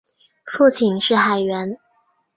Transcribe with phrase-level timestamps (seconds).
[0.45, 1.77] 父亲是海员。